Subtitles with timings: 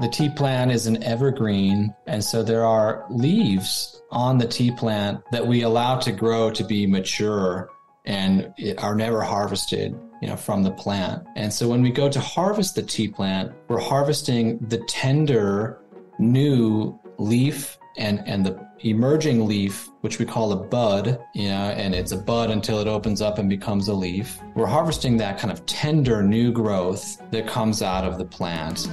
[0.00, 5.20] The tea plant is an evergreen, and so there are leaves on the tea plant
[5.30, 7.68] that we allow to grow to be mature
[8.06, 11.26] and are never harvested you know from the plant.
[11.36, 15.78] And so when we go to harvest the tea plant we're harvesting the tender
[16.18, 21.94] new leaf and and the emerging leaf which we call a bud you know and
[21.94, 24.40] it's a bud until it opens up and becomes a leaf.
[24.54, 28.88] We're harvesting that kind of tender new growth that comes out of the plant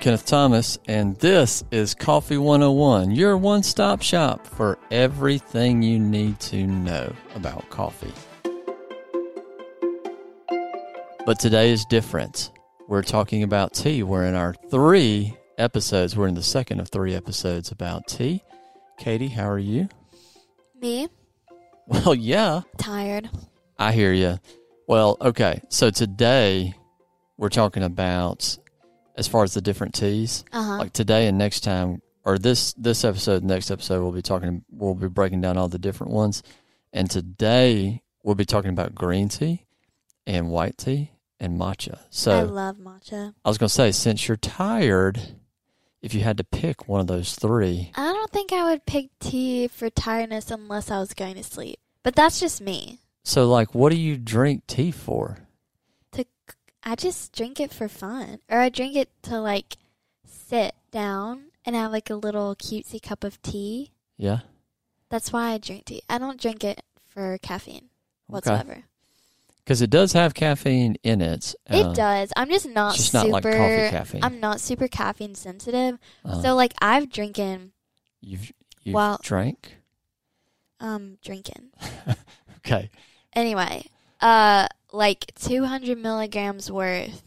[0.00, 6.40] Kenneth Thomas, and this is Coffee 101, your one stop shop for everything you need
[6.40, 8.10] to know about coffee.
[11.26, 12.50] But today is different.
[12.88, 14.02] We're talking about tea.
[14.02, 18.42] We're in our three episodes, we're in the second of three episodes about tea.
[18.98, 19.86] Katie, how are you?
[20.80, 21.08] Me?
[21.86, 22.62] Well, yeah.
[22.78, 23.28] Tired.
[23.78, 24.38] I hear you.
[24.86, 25.60] Well, okay.
[25.68, 26.72] So today
[27.36, 28.56] we're talking about
[29.16, 30.44] as far as the different teas.
[30.52, 30.78] Uh-huh.
[30.78, 34.64] Like today and next time, or this this episode, next episode, we'll be talking.
[34.70, 36.42] We'll be breaking down all the different ones.
[36.92, 39.64] And today we'll be talking about green tea
[40.26, 41.98] and white tea and matcha.
[42.10, 43.34] So I love matcha.
[43.44, 45.20] I was going to say, since you're tired,
[46.02, 49.10] if you had to pick one of those three, I don't think I would pick
[49.20, 51.78] tea for tiredness unless I was going to sleep.
[52.02, 52.98] But that's just me.
[53.24, 55.38] so like, what do you drink tea for?
[56.82, 58.38] I just drink it for fun.
[58.48, 59.76] Or I drink it to like
[60.24, 63.92] sit down and have like a little cutesy cup of tea.
[64.16, 64.40] Yeah.
[65.10, 66.02] That's why I drink tea.
[66.08, 67.90] I don't drink it for caffeine
[68.26, 68.84] whatsoever.
[69.64, 71.54] Because it does have caffeine in it.
[71.68, 72.32] It Uh, does.
[72.36, 74.24] I'm just not just super not like coffee caffeine.
[74.24, 75.98] I'm not super caffeine sensitive.
[76.24, 77.72] uh, So like I've drinking
[78.20, 79.76] you've you've well- drank.
[80.80, 81.70] um drinking.
[82.58, 82.90] Okay.
[83.32, 83.86] Anyway,
[84.20, 87.22] uh, like 200 milligrams worth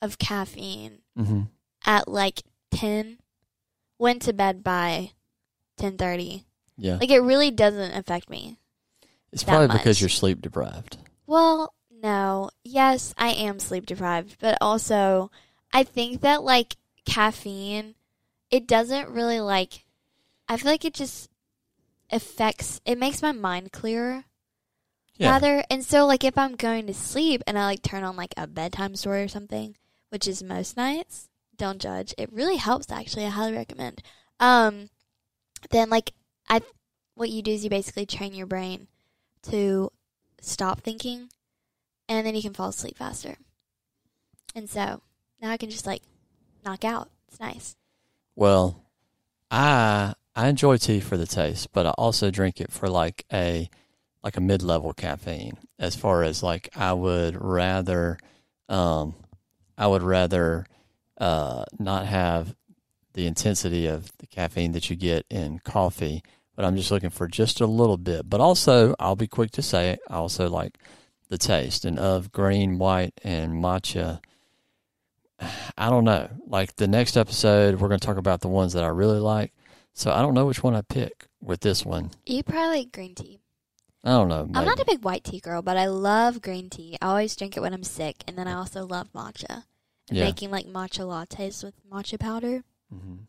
[0.00, 1.42] of caffeine hmm
[1.86, 2.42] at like
[2.72, 3.18] 10.
[3.98, 5.12] Went to bed by
[5.78, 6.44] 10:30.
[6.76, 6.98] Yeah.
[7.00, 8.58] Like it really doesn't affect me.
[9.32, 10.98] It's probably because you're sleep deprived.
[11.26, 12.50] Well, no.
[12.64, 15.30] Yes, I am sleep deprived, but also
[15.72, 17.94] I think that like caffeine,
[18.50, 19.84] it doesn't really like.
[20.48, 21.28] I feel like it just
[22.10, 22.80] affects.
[22.84, 24.24] It makes my mind clearer.
[25.18, 25.30] Yeah.
[25.32, 28.34] rather and so like if i'm going to sleep and i like turn on like
[28.36, 29.76] a bedtime story or something
[30.10, 32.14] which is most nights don't judge.
[32.16, 33.26] It really helps actually.
[33.26, 34.02] I highly recommend.
[34.40, 34.88] Um
[35.70, 36.12] then like
[36.48, 36.62] i
[37.16, 38.86] what you do is you basically train your brain
[39.42, 39.90] to
[40.40, 41.28] stop thinking
[42.08, 43.36] and then you can fall asleep faster.
[44.54, 45.02] And so
[45.42, 46.02] now i can just like
[46.64, 47.10] knock out.
[47.28, 47.76] It's nice.
[48.36, 48.84] Well,
[49.50, 53.68] I I enjoy tea for the taste, but I also drink it for like a
[54.28, 55.56] like a mid level caffeine.
[55.78, 58.18] As far as like I would rather
[58.68, 59.14] um
[59.78, 60.66] I would rather
[61.16, 62.54] uh not have
[63.14, 66.22] the intensity of the caffeine that you get in coffee,
[66.54, 68.28] but I'm just looking for just a little bit.
[68.28, 70.76] But also I'll be quick to say I also like
[71.30, 74.20] the taste and of green, white and matcha
[75.78, 76.28] I don't know.
[76.46, 79.54] Like the next episode, we're going to talk about the ones that I really like.
[79.94, 82.10] So I don't know which one I pick with this one.
[82.26, 83.40] you probably like green tea
[84.08, 84.48] I don't know.
[84.54, 87.56] i'm not a big white tea girl but i love green tea i always drink
[87.56, 89.64] it when i'm sick and then i also love matcha
[90.08, 90.24] and Yeah.
[90.24, 92.62] making like matcha lattes with matcha powder
[92.94, 93.26] Mhm.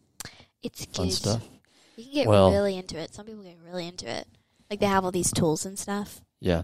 [0.63, 1.49] it's good Fun stuff.
[1.97, 3.13] You can get Well- really into it.
[3.13, 4.25] Some people get really into it.
[4.69, 6.21] Like they have all these tools and stuff.
[6.39, 6.63] Yeah.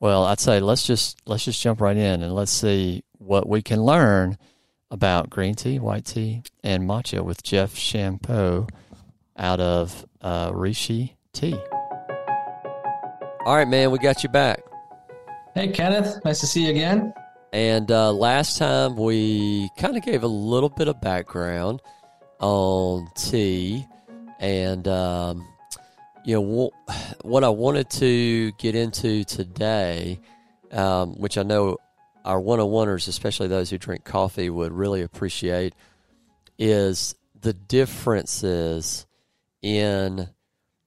[0.00, 3.60] Well, I'd say let's just let's just jump right in and let's see what we
[3.60, 4.38] can learn
[4.90, 8.68] about green tea, white tea, and matcha with Jeff Champeau
[9.36, 11.56] out of uh, Rishi Tea.
[13.44, 14.62] All right, man, we got you back.
[15.54, 17.12] hey kenneth nice to see you again
[17.52, 21.80] And uh, last time we kind of gave a little bit of background
[22.40, 23.86] on tea,
[24.40, 25.46] and um,
[26.24, 26.70] you know
[27.22, 30.18] what I wanted to get into today,
[30.72, 31.76] um, which I know
[32.24, 35.74] our one on oneers, especially those who drink coffee, would really appreciate,
[36.58, 39.06] is the differences
[39.62, 40.28] in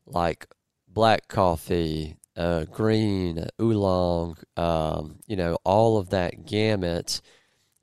[0.05, 0.47] like
[0.87, 7.21] black coffee, uh, green, oolong, um, you know, all of that gamut,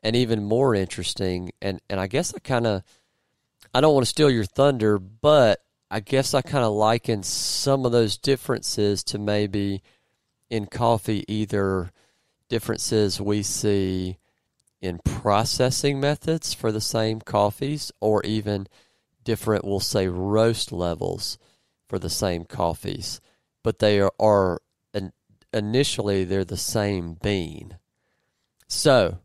[0.03, 1.53] and even more interesting.
[1.61, 2.83] And and I guess I kind of,
[3.75, 5.61] I don't want to steal your thunder, but
[5.91, 9.83] I guess I kind of liken some of those differences to maybe
[10.51, 11.91] in coffee either
[12.49, 14.19] differences we see
[14.81, 18.67] in processing methods for the same coffees or even
[19.25, 21.39] different we'll say roast levels
[21.89, 23.21] for the same coffees,
[23.65, 24.61] but they are, are
[25.55, 27.79] initially they're the same bean.
[28.69, 29.19] So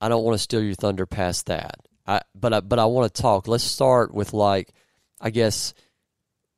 [0.00, 1.80] I don't want to steal your thunder past that.
[2.06, 3.48] I but I, but I want to talk.
[3.48, 4.72] Let's start with like
[5.20, 5.74] I guess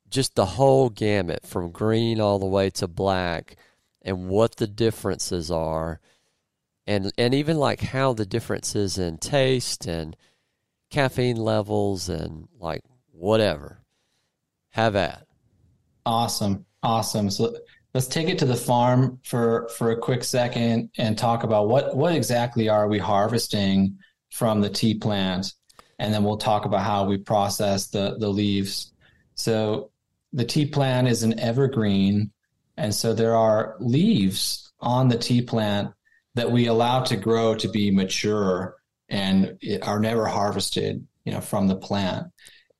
[0.09, 3.55] just the whole gamut from green all the way to black
[4.01, 5.99] and what the differences are
[6.85, 10.15] and and even like how the differences in taste and
[10.89, 12.81] caffeine levels and like
[13.11, 13.79] whatever
[14.71, 15.28] have at
[16.09, 16.65] awesome.
[16.81, 17.29] Awesome.
[17.29, 17.55] So
[17.93, 21.95] let's take it to the farm for for a quick second and talk about what
[21.95, 23.97] what exactly are we harvesting
[24.31, 25.53] from the tea plant?
[25.99, 28.91] And then we'll talk about how we process the the leaves.
[29.35, 29.91] So
[30.33, 32.31] the tea plant is an evergreen
[32.75, 35.91] and so there are leaves on the tea plant
[36.35, 38.75] that we allow to grow to be mature
[39.09, 42.27] and are never harvested you know from the plant.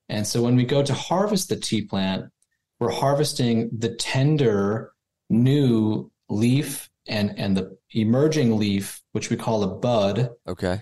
[0.08, 2.32] And so when we go to harvest the tea plant
[2.80, 4.94] we're harvesting the tender
[5.30, 10.30] new leaf and and the emerging leaf which we call a bud.
[10.48, 10.82] Okay.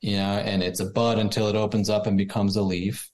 [0.00, 3.10] You know and it's a bud until it opens up and becomes a leaf.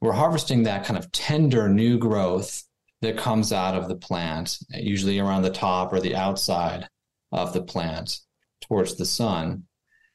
[0.00, 2.62] We're harvesting that kind of tender new growth
[3.02, 6.88] that comes out of the plant usually around the top or the outside
[7.32, 8.18] of the plant
[8.62, 9.64] towards the sun.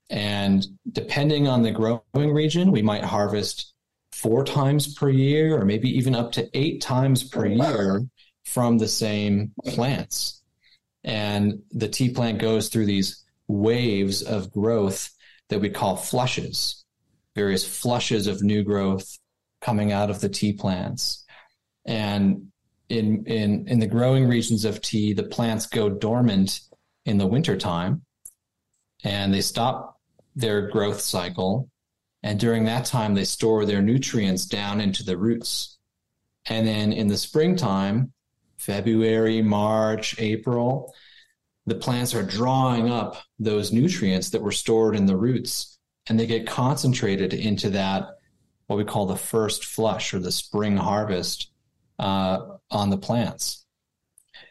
[0.10, 3.73] And depending on the growing region we might harvest
[4.24, 8.02] four times per year or maybe even up to eight times per oh, year
[8.46, 10.42] from the same plants.
[11.04, 15.10] And the tea plant goes through these waves of growth
[15.50, 16.86] that we call flushes,
[17.36, 19.20] various flushes of new growth
[19.62, 21.26] coming out of the tea plants.
[21.86, 22.48] And
[22.88, 26.62] in, in, in the growing regions of tea, the plants go dormant
[27.06, 28.04] in the wintertime
[29.04, 30.00] and they stop
[30.36, 31.70] their growth cycle.
[32.24, 35.78] And during that time, they store their nutrients down into the roots.
[36.46, 38.14] And then in the springtime,
[38.58, 40.94] February, March, April,
[41.66, 45.78] the plants are drawing up those nutrients that were stored in the roots
[46.08, 48.08] and they get concentrated into that,
[48.68, 51.52] what we call the first flush or the spring harvest
[52.00, 52.40] uh,
[52.72, 53.66] on the plants.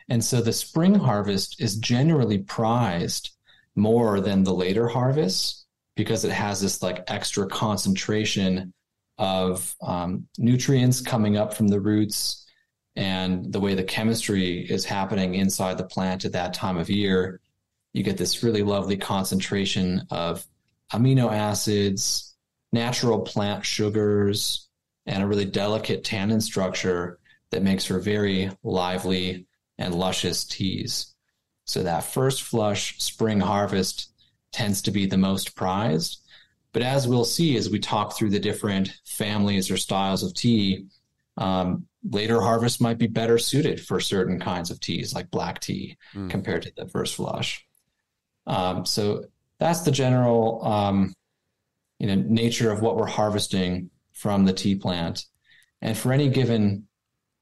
[0.08, 3.30] And so the spring harvest is generally prized
[3.74, 5.61] more than the later harvests
[5.96, 8.72] because it has this like extra concentration
[9.18, 12.46] of um, nutrients coming up from the roots
[12.96, 17.40] and the way the chemistry is happening inside the plant at that time of year,
[17.92, 20.44] you get this really lovely concentration of
[20.92, 22.34] amino acids,
[22.72, 24.68] natural plant sugars,
[25.06, 27.18] and a really delicate tannin structure
[27.50, 29.46] that makes for very lively
[29.78, 31.14] and luscious teas.
[31.64, 34.11] So that first flush spring harvest
[34.52, 36.20] tends to be the most prized.
[36.72, 40.86] But as we'll see as we talk through the different families or styles of tea,
[41.36, 45.96] um, later harvest might be better suited for certain kinds of teas, like black tea,
[46.14, 46.30] mm.
[46.30, 47.66] compared to the first flush.
[48.46, 49.26] Um, so
[49.58, 51.14] that's the general, um,
[51.98, 55.26] you know, nature of what we're harvesting from the tea plant.
[55.80, 56.86] And for any given,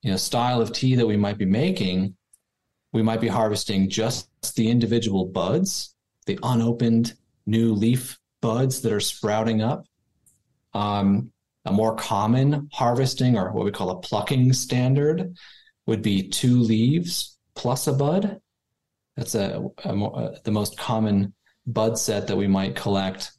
[0.02, 2.16] you know, style of tea that we might be making,
[2.92, 5.94] we might be harvesting just the individual buds,
[6.30, 7.14] the unopened
[7.46, 9.84] new leaf buds that are sprouting up.
[10.74, 11.32] Um,
[11.64, 15.34] a more common harvesting or what we call a plucking standard
[15.86, 18.40] would be two leaves plus a bud.
[19.16, 21.34] That's a, a, a, the most common
[21.66, 23.32] bud set that we might collect.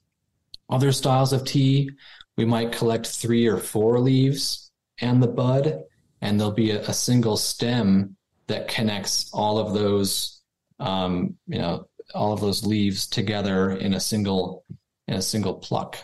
[0.69, 1.91] Other styles of tea,
[2.35, 5.81] we might collect three or four leaves and the bud,
[6.19, 10.41] and there'll be a, a single stem that connects all of those,
[10.79, 14.65] um, you know, all of those leaves together in a single
[15.07, 15.97] in a single pluck.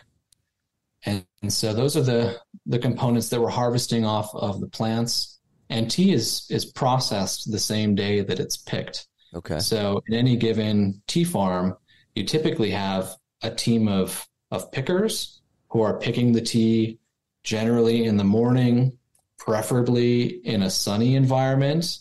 [1.06, 5.40] And, and so those are the, the components that we're harvesting off of the plants.
[5.70, 9.08] And tea is, is processed the same day that it's picked.
[9.34, 9.60] Okay.
[9.60, 11.76] So in any given tea farm,
[12.16, 17.00] you typically have a team of, of pickers who are picking the tea
[17.44, 18.98] generally in the morning,
[19.38, 22.00] preferably in a sunny environment,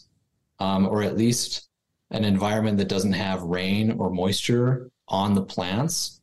[0.59, 1.66] um, or at least
[2.11, 6.21] an environment that doesn't have rain or moisture on the plants,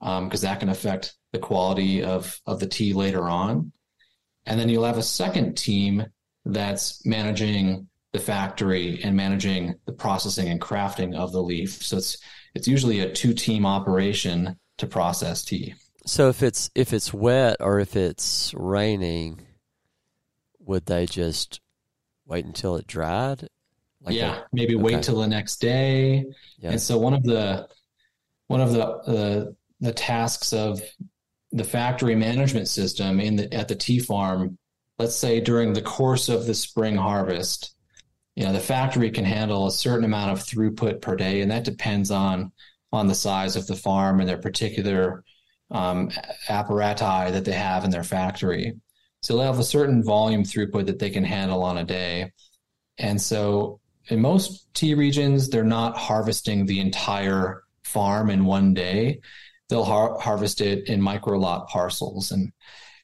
[0.00, 3.72] because um, that can affect the quality of, of the tea later on.
[4.46, 6.04] And then you'll have a second team
[6.44, 11.82] that's managing the factory and managing the processing and crafting of the leaf.
[11.82, 12.18] So it's
[12.54, 15.74] it's usually a two team operation to process tea.
[16.04, 19.46] So if it's if it's wet or if it's raining,
[20.58, 21.60] would they just
[22.26, 23.48] wait until it dried?
[24.02, 24.82] Like yeah, a, maybe okay.
[24.82, 26.24] wait till the next day.
[26.58, 26.72] Yeah.
[26.72, 27.68] And so one of the
[28.48, 30.82] one of the uh, the tasks of
[31.52, 34.58] the factory management system in the at the tea farm
[35.02, 37.74] let's say during the course of the spring harvest,
[38.36, 41.64] you know, the factory can handle a certain amount of throughput per day, and that
[41.64, 42.52] depends on
[42.92, 45.24] on the size of the farm and their particular
[45.70, 46.10] um,
[46.48, 48.74] apparati that they have in their factory.
[49.22, 52.32] So they'll have a certain volume throughput that they can handle on a day.
[52.98, 59.20] And so in most tea regions, they're not harvesting the entire farm in one day.
[59.68, 62.30] They'll har- harvest it in micro lot parcels.
[62.30, 62.52] And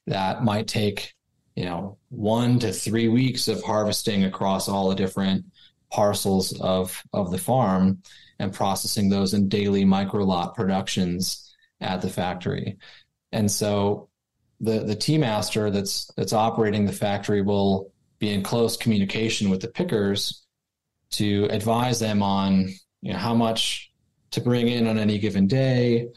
[0.07, 1.15] that might take,
[1.55, 5.45] you know, one to three weeks of harvesting across all the different
[5.91, 8.03] parcels of, of the farm
[8.39, 12.77] and processing those in daily micro lot productions at the factory.
[13.33, 14.09] And so
[14.61, 19.61] the the tea master that's that's operating the factory will be in close communication with
[19.61, 20.45] the pickers
[21.13, 22.69] to advise them on
[23.01, 23.93] you know how much
[24.31, 26.09] to bring in on any given day,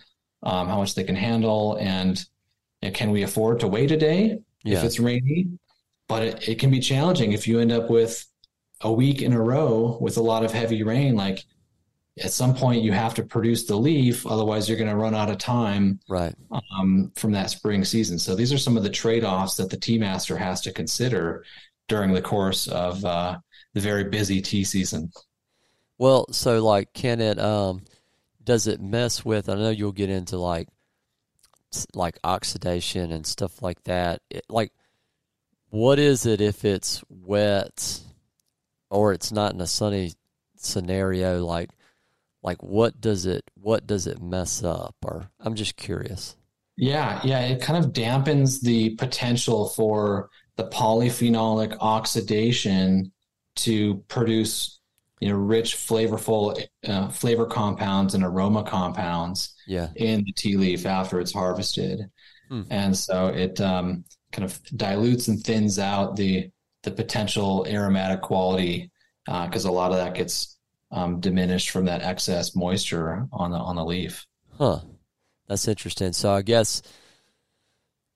[0.44, 2.18] um, how much they can handle, and
[2.82, 4.80] you know, can we afford to wait a day Yeah.
[4.80, 5.48] if it's rainy?
[6.08, 8.26] But it, it can be challenging if you end up with
[8.82, 11.16] a week in a row with a lot of heavy rain.
[11.16, 11.46] Like
[12.22, 15.30] at some point, you have to produce the leaf, otherwise, you're going to run out
[15.30, 16.36] of time Right.
[16.78, 18.20] um, from that spring season.
[18.20, 21.46] So these are some of the trade offs that the tea master has to consider
[21.88, 23.38] during the course of uh,
[23.74, 25.12] the very busy tea season.
[25.98, 27.40] Well, so like, can it?
[27.40, 27.84] Um,
[28.44, 29.50] does it mess with?
[29.50, 30.68] I know you'll get into like,
[31.94, 34.22] like oxidation and stuff like that.
[34.30, 34.72] It, like,
[35.70, 38.00] what is it if it's wet,
[38.90, 40.13] or it's not in a sunny
[40.58, 41.46] scenario?
[41.46, 41.70] Like,
[42.44, 43.44] like what does it?
[43.54, 44.96] What does it mess up?
[45.04, 46.36] Or I'm just curious.
[46.78, 53.12] Yeah, yeah, it kind of dampens the potential for the polyphenolic oxidation
[53.58, 54.79] to produce,
[55.20, 59.89] you know, rich, flavorful uh, flavor compounds and aroma compounds Yeah.
[59.96, 62.10] in the tea leaf after it's harvested,
[62.50, 62.63] Hmm.
[62.70, 66.50] and so it um, kind of dilutes and thins out the
[66.84, 68.89] the potential aromatic quality
[69.25, 70.58] because a lot of that gets
[70.91, 74.25] um, diminished from that excess moisture on the on the leaf.
[74.58, 74.79] Huh.
[75.48, 76.13] That's interesting.
[76.13, 76.81] So I guess,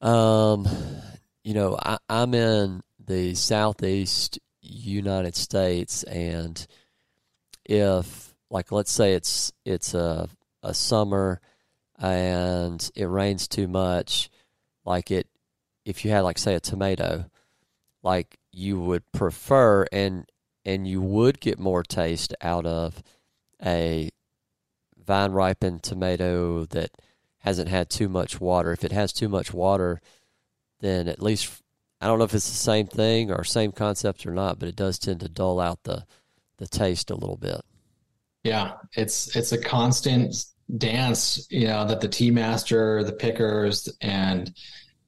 [0.01, 0.67] um,
[1.43, 6.65] you know, I, I'm in the southeast United States, and
[7.65, 10.29] if, like, let's say it's it's a
[10.63, 11.39] a summer
[11.99, 14.29] and it rains too much,
[14.83, 15.27] like it,
[15.85, 17.25] if you had like say a tomato,
[18.03, 20.25] like you would prefer and
[20.65, 23.03] and you would get more taste out of
[23.63, 24.09] a
[25.05, 26.91] vine ripened tomato that
[27.39, 28.71] hasn't had too much water.
[28.71, 30.01] If it has too much water,
[30.79, 31.61] then at least
[32.01, 34.75] I don't know if it's the same thing or same concept or not, but it
[34.75, 36.05] does tend to dull out the
[36.57, 37.61] the taste a little bit.
[38.43, 40.35] Yeah, it's it's a constant
[40.77, 44.51] dance, you know, that the tea master, the pickers, and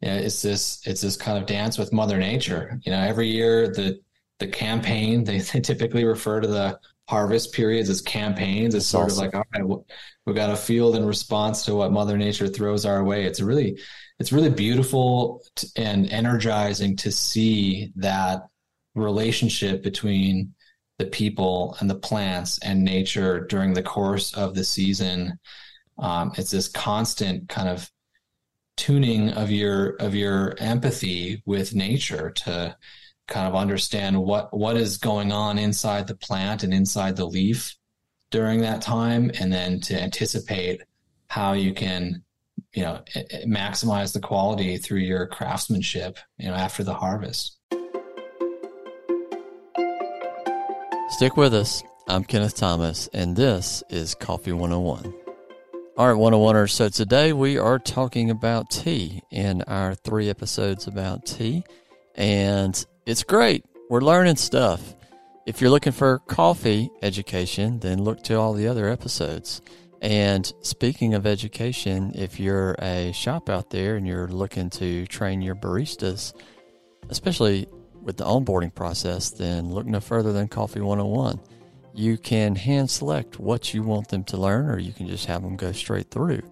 [0.02, 2.80] you know, it's this it's this kind of dance with Mother Nature.
[2.84, 4.00] You know, every year the
[4.40, 8.76] the campaign they, they typically refer to the harvest periods as campaigns.
[8.76, 9.28] It's sort awesome.
[9.28, 9.86] of like, all right, well,
[10.26, 13.24] we got a field in response to what Mother Nature throws our way.
[13.26, 13.80] It's really
[14.20, 15.44] it's really beautiful
[15.76, 18.48] and energizing to see that
[18.96, 20.54] relationship between
[20.98, 25.40] the people and the plants and nature during the course of the season.
[26.00, 27.90] Um, it's this constant kind of
[28.76, 32.76] tuning of your of your empathy with nature to
[33.28, 37.76] kind of understand what what is going on inside the plant and inside the leaf
[38.30, 40.82] during that time and then to anticipate
[41.28, 42.24] how you can
[42.74, 47.58] you know e- e- maximize the quality through your craftsmanship you know after the harvest
[51.10, 51.84] Stick with us.
[52.10, 55.14] I'm Kenneth Thomas, and this is Coffee 101.
[55.98, 56.72] All right, 101ers.
[56.72, 61.64] So today we are talking about tea in our three episodes about tea,
[62.14, 63.64] and it's great.
[63.90, 64.96] We're learning stuff.
[65.46, 69.62] If you're looking for coffee education, then look to all the other episodes.
[70.02, 75.42] And speaking of education, if you're a shop out there and you're looking to train
[75.42, 76.34] your baristas,
[77.10, 77.68] especially
[78.02, 81.40] with the onboarding process, then look no further than Coffee 101.
[81.94, 85.42] You can hand select what you want them to learn, or you can just have
[85.42, 86.44] them go straight through.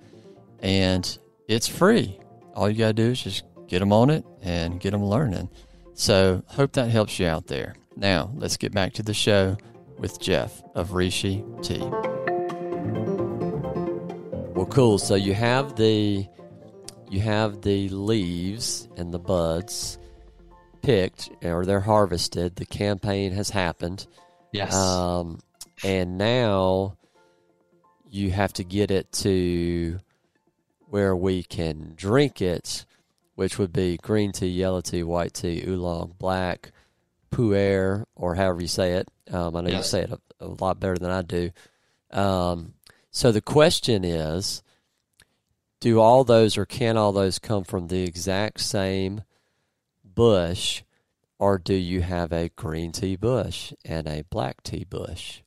[0.59, 2.19] And it's free.
[2.55, 5.49] All you got to do is just get them on it and get them learning.
[5.93, 7.75] So, hope that helps you out there.
[7.95, 9.55] Now, let's get back to the show
[9.97, 12.14] with Jeff of Rishi Tea.
[14.55, 14.97] Well, cool.
[14.97, 16.25] So you have the
[17.09, 19.97] you have the leaves and the buds
[20.81, 22.55] picked or they're harvested.
[22.55, 24.07] The campaign has happened.
[24.51, 25.39] yes Um,
[25.83, 26.95] and now
[28.09, 29.99] you have to get it to
[30.89, 32.85] where we can drink it
[33.35, 36.71] which would be green tea, yellow tea, white tea, oolong, black,
[37.31, 39.09] pu'er, or however you say it.
[39.29, 39.79] Um, I know Yes.
[39.87, 41.51] you say it a, a lot better than I do.
[42.11, 42.75] Um,
[43.15, 44.61] so the question is
[45.79, 49.23] do all those or can all those come from the exact same
[50.03, 50.83] bush,
[51.39, 55.43] or do you have a green tea bush and a black tea bush?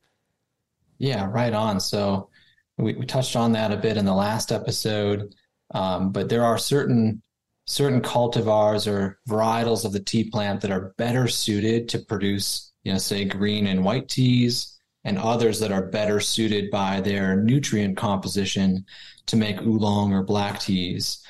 [0.96, 1.78] Yeah, right on.
[1.78, 2.30] So
[2.78, 5.34] we, we touched on that a bit in the last episode,
[5.74, 7.20] um, but there are certain
[7.66, 12.92] certain cultivars or varietals of the tea plant that are better suited to produce, you
[12.92, 17.96] know, say green and white teas, and others that are better suited by their nutrient
[17.96, 18.84] composition
[19.26, 21.22] to make oolong or black teas.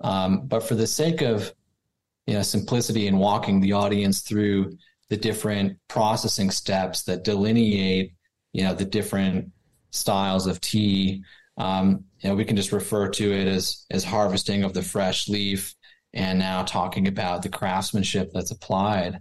[0.00, 1.52] Um, but for the sake of
[2.26, 4.76] you know simplicity and walking the audience through
[5.08, 8.12] the different processing steps that delineate
[8.52, 9.50] you know the different
[9.90, 11.22] styles of tea
[11.58, 15.28] um, you know we can just refer to it as as harvesting of the fresh
[15.28, 15.74] leaf
[16.12, 19.20] and now talking about the craftsmanship that's applied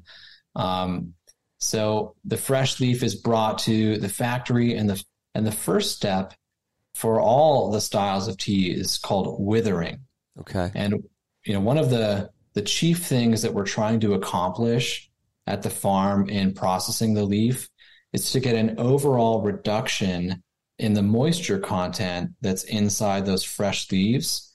[0.56, 1.14] um,
[1.60, 6.34] so the fresh leaf is brought to the factory and the and the first step
[6.94, 10.00] for all the styles of tea is called withering
[10.40, 10.72] Okay.
[10.76, 11.04] and
[11.46, 15.10] you know, one of the the chief things that we're trying to accomplish
[15.46, 17.70] at the farm in processing the leaf
[18.14, 20.42] is to get an overall reduction
[20.80, 24.54] in the moisture content that's inside those fresh leaves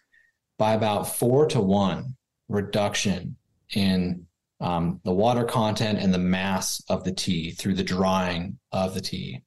[0.59, 2.17] by about four to one
[2.49, 3.37] reduction
[3.75, 4.27] in
[4.61, 9.01] um, the water content and the mass of the tea through the drying of the
[9.01, 9.43] tea.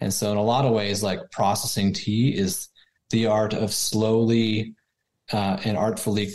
[0.00, 2.68] And so, in a lot of ways, like processing tea is
[3.10, 4.74] the art of slowly
[5.32, 6.26] uh, and artfully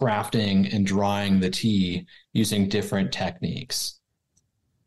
[0.00, 3.98] crafting and drying the tea using different techniques.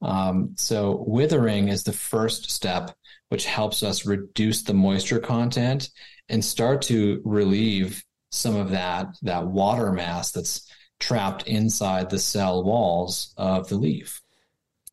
[0.02, 2.96] Um, so, withering is the first step,
[3.30, 5.90] which helps us reduce the moisture content
[6.30, 10.69] and start to relieve some of that that water mass that's
[11.00, 14.22] trapped inside the cell walls of the leaf.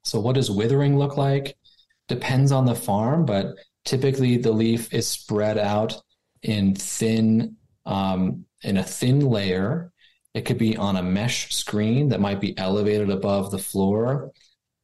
[0.04, 1.56] So, what does withering look like?
[2.08, 6.00] Depends on the farm, but typically the leaf is spread out
[6.42, 9.92] in thin um, in a thin layer.
[10.34, 14.32] It could be on a mesh screen that might be elevated above the floor.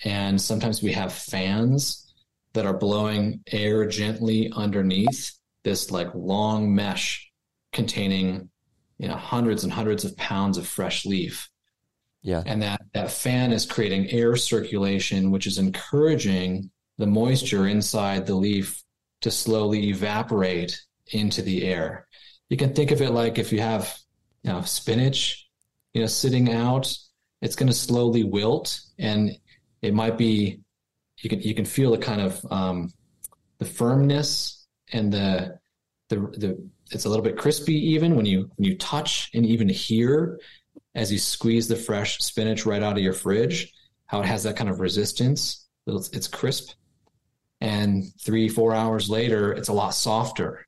[0.05, 2.15] And sometimes we have fans
[2.55, 5.33] that are blowing air gently underneath
[5.63, 7.31] this like long mesh
[7.73, 8.51] containing
[9.03, 11.51] you know hundreds and hundreds of pounds of fresh leaf
[12.23, 12.43] Yeah.
[12.47, 18.35] and that that fan is creating air circulation which is encouraging the moisture inside the
[18.47, 18.81] leaf
[19.23, 22.07] to slowly evaporate into the air
[22.49, 23.85] you can think of it like if you have
[24.45, 25.49] you know spinach
[25.95, 26.87] you know sitting out
[27.43, 29.37] it's going to slowly wilt and
[29.83, 30.61] it might be
[31.23, 32.93] you can you can feel the kind of um,
[33.59, 35.59] the firmness and the
[36.09, 36.51] the the
[36.95, 40.39] it's a little bit crispy even when you when you touch and even hear
[40.95, 43.73] as you squeeze the fresh spinach right out of your fridge
[44.07, 45.67] how it has that kind of resistance.
[45.87, 46.73] It's, it's crisp.
[47.61, 50.67] And three four hours later it's a lot softer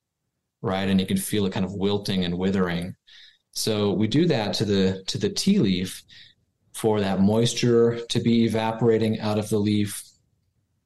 [0.64, 0.88] right?
[0.88, 2.96] And you can feel it kind of wilting and withering.
[3.52, 6.02] So we do that to the to the tea leaf
[6.72, 10.02] for that moisture to be evaporating out of the leaf.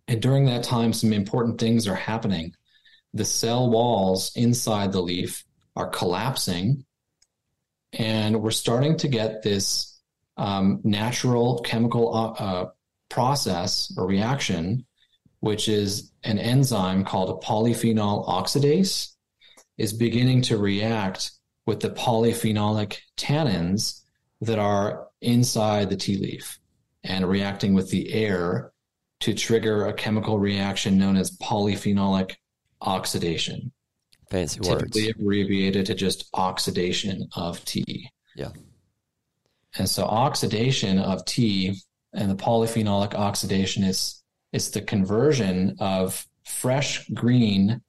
[0.09, 2.55] And during that time some important things are happening
[3.15, 5.45] the cell walls inside the leaf
[5.77, 6.85] are collapsing
[7.93, 10.01] and we're starting to get this
[10.37, 12.67] um, natural chemical uh,
[13.09, 14.85] process or reaction
[15.41, 19.15] which is an enzyme called a polyphenol oxidase
[19.77, 21.31] is beginning to react
[21.67, 24.03] with the polyphenolic tannins
[24.41, 26.59] that are inside the tea leaf
[27.05, 28.73] and reacting with the air
[29.21, 32.37] to trigger a chemical reaction known as polyphenolic
[32.81, 33.73] oxidation,
[34.31, 34.83] Fancy words.
[34.83, 38.11] typically abbreviated to just oxidation of tea.
[38.37, 38.51] Yeah.
[39.77, 41.81] And so oxidation of tea
[42.13, 47.83] and the polyphenolic oxidation is is the conversion of fresh green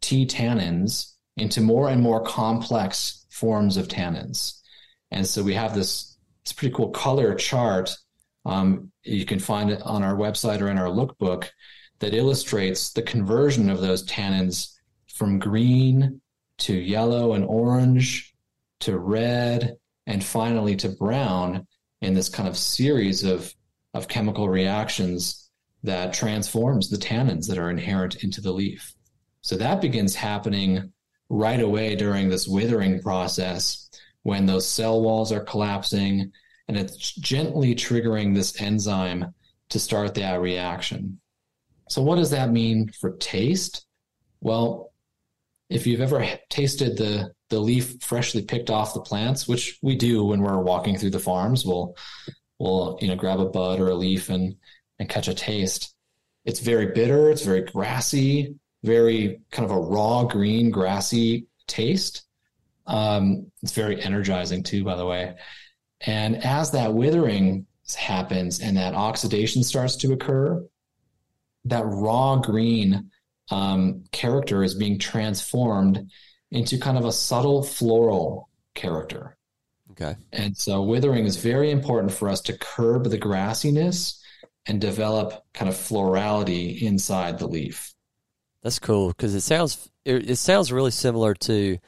[0.00, 4.60] tea tannins into more and more complex forms of tannins.
[5.10, 7.96] And so we have this, this pretty cool color chart.
[8.44, 11.48] Um, you can find it on our website or in our lookbook
[12.04, 14.74] that illustrates the conversion of those tannins
[15.06, 16.20] from green
[16.58, 18.34] to yellow and orange
[18.78, 19.74] to red
[20.06, 21.66] and finally to brown
[22.02, 23.54] in this kind of series of,
[23.94, 25.48] of chemical reactions
[25.82, 28.92] that transforms the tannins that are inherent into the leaf.
[29.40, 30.92] So that begins happening
[31.30, 33.88] right away during this withering process
[34.24, 36.32] when those cell walls are collapsing
[36.68, 39.32] and it's gently triggering this enzyme
[39.70, 41.18] to start that reaction.
[41.88, 43.86] So, what does that mean for taste?
[44.40, 44.92] Well,
[45.70, 50.24] if you've ever tasted the, the leaf freshly picked off the plants, which we do
[50.24, 51.64] when we're walking through the farms.
[51.64, 51.96] We'll
[52.58, 54.56] we'll you know grab a bud or a leaf and
[54.98, 55.94] and catch a taste.
[56.44, 57.30] It's very bitter.
[57.30, 62.24] It's very grassy, very kind of a raw green grassy taste.
[62.86, 65.36] Um, it's very energizing too, by the way.
[66.00, 67.66] And as that withering
[67.96, 70.62] happens and that oxidation starts to occur,
[71.64, 73.10] that raw green
[73.50, 76.10] um, character is being transformed
[76.50, 79.36] into kind of a subtle floral character.
[79.92, 80.16] Okay.
[80.32, 84.20] And so withering is very important for us to curb the grassiness
[84.66, 87.94] and develop kind of florality inside the leaf.
[88.62, 91.78] That's cool because it sounds it, it, sounds really similar to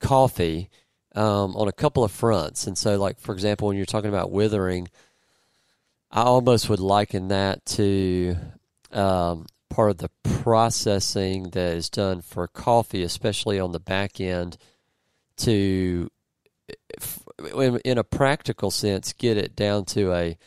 [0.00, 0.70] coffee
[1.14, 2.66] um, on a couple of fronts.
[2.66, 4.88] And so, like for example, when you're talking about withering,
[6.10, 8.36] I almost would liken that to
[8.96, 10.10] um, part of the
[10.42, 14.56] processing that is done for coffee, especially on the back end,
[15.38, 16.10] to
[17.84, 20.38] in a practical sense get it down to a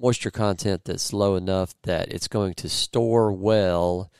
[0.00, 4.10] moisture content that's low enough that it's going to store well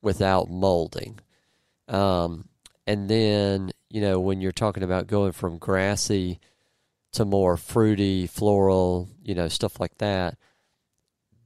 [0.00, 1.18] without molding.
[1.88, 2.48] Um,
[2.86, 6.38] and then, you know, when you're talking about going from grassy
[7.12, 10.38] to more fruity, floral, you know, stuff like that,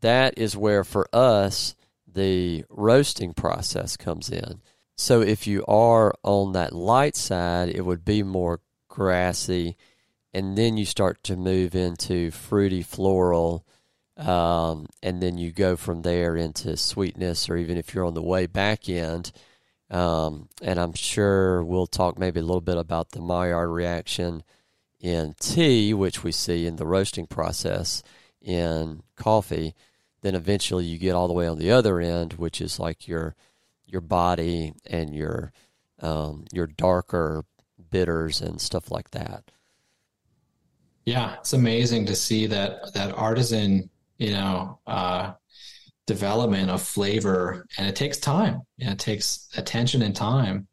[0.01, 1.75] that is where for us
[2.07, 4.61] the roasting process comes in.
[4.97, 9.77] So if you are on that light side, it would be more grassy,
[10.35, 13.65] and then you start to move into fruity, floral,
[14.17, 18.23] um, and then you go from there into sweetness, or even if you're on the
[18.23, 19.33] way back end.
[19.91, 24.43] Um, and I'm sure we'll talk maybe a little bit about the Maillard reaction
[25.01, 28.03] in tea, which we see in the roasting process
[28.43, 29.75] in coffee.
[30.23, 33.35] Then eventually you get all the way on the other end, which is like your
[33.87, 35.53] your body and your
[36.01, 37.45] um, your darker
[37.91, 39.45] bitters and stuff like that.
[41.05, 45.33] Yeah, it's amazing to see that that artisan you know, uh,
[46.07, 48.61] development of flavor, and it takes time.
[48.77, 50.69] Yeah, it takes attention and time.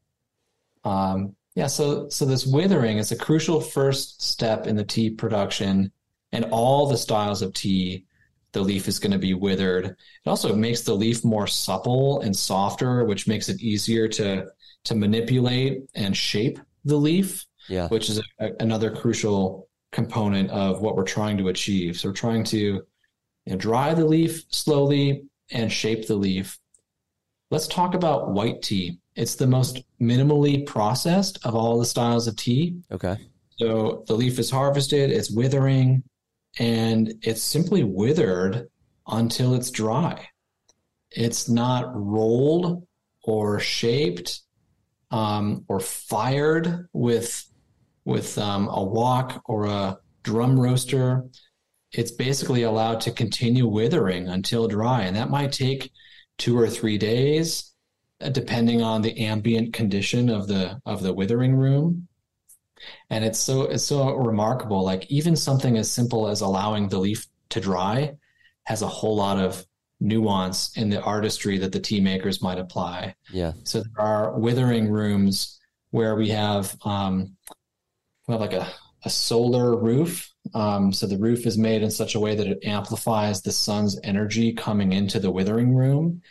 [0.84, 5.92] Um, yeah, so so this withering is a crucial first step in the tea production,
[6.34, 8.06] and all the styles of tea,
[8.54, 9.86] the leaf is going to be withered.
[9.86, 14.48] It also makes the leaf more supple and softer, which makes it easier to
[14.86, 17.46] to manipulate and shape the leaf.
[17.68, 21.98] Yeah, which is a, another crucial component of what we're trying to achieve.
[21.98, 22.84] So we're trying to you
[23.48, 26.58] know, dry the leaf slowly and shape the leaf.
[27.50, 29.00] Let's talk about white tea.
[29.16, 32.78] It's the most minimally processed of all the styles of tea.
[32.92, 33.18] Okay.
[33.58, 36.04] So the leaf is harvested, it's withering,
[36.60, 38.68] and it's simply withered
[39.08, 40.28] until it's dry.
[41.12, 42.86] It's not rolled
[43.24, 44.42] or shaped
[45.12, 47.44] um, or fired with
[48.06, 51.24] with um, a wok or a drum roaster
[51.92, 55.04] it's basically allowed to continue withering until dry.
[55.04, 55.92] And that might take
[56.38, 57.72] two or three days,
[58.22, 62.07] uh, depending on the ambient condition of the of the withering room.
[63.10, 64.84] And it's so it's so remarkable.
[64.84, 68.14] Like even something as simple as allowing the leaf to dry
[68.64, 69.66] has a whole lot of
[70.00, 73.16] nuance in the artistry that the tea makers might apply.
[73.32, 73.54] Yeah.
[73.64, 75.60] So there are withering rooms
[75.92, 77.36] where we have um,
[78.28, 78.68] we have like a,
[79.06, 82.64] a solar roof um, so the roof is made in such a way that it
[82.64, 86.22] amplifies the sun's energy coming into the withering room.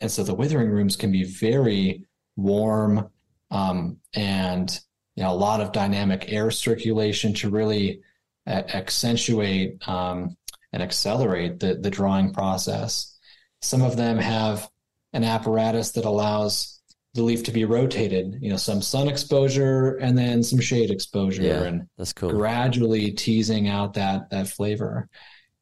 [0.00, 2.04] And so the withering rooms can be very
[2.36, 3.08] warm
[3.50, 4.78] um, and
[5.18, 8.02] you know, a lot of dynamic air circulation to really
[8.46, 10.36] accentuate um,
[10.72, 13.18] and accelerate the, the drawing process.
[13.60, 14.70] Some of them have
[15.12, 16.80] an apparatus that allows
[17.14, 21.42] the leaf to be rotated, you know, some sun exposure and then some shade exposure
[21.42, 22.30] yeah, and that's cool.
[22.30, 25.08] gradually teasing out that that flavor.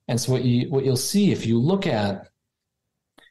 [0.06, 2.28] And so what you what you'll see if you look at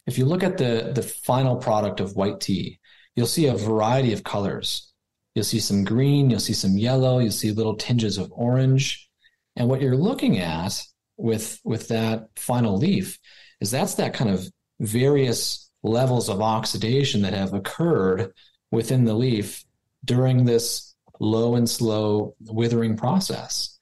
[0.08, 2.80] if you look at the the final product of white tea,
[3.16, 4.92] you'll see a variety of colors.
[5.36, 9.10] You'll see some green, you'll see some yellow, you'll see little tinges of orange.
[9.56, 10.82] And what you're looking at
[11.18, 13.20] with with that final leaf
[13.62, 18.32] is that's that kind of various levels of oxidation that have occurred
[18.72, 19.64] within the leaf
[20.04, 23.78] during this low and slow withering process.